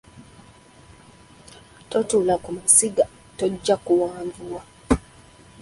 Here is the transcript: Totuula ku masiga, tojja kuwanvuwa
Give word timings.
Totuula 1.89 2.35
ku 2.43 2.49
masiga, 2.57 3.05
tojja 3.37 3.75
kuwanvuwa 3.85 4.61